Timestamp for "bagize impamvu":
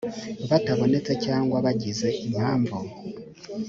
1.65-2.77